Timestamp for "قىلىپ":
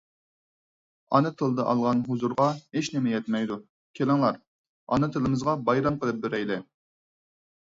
6.05-6.25